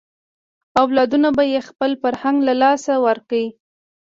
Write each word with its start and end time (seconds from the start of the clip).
اولادونه 0.81 1.29
به 1.37 1.43
یې 1.51 1.59
خپل 1.69 1.91
فرهنګ 2.01 2.37
له 2.47 2.53
لاسه 2.61 2.93
ورکړي. 3.05 3.45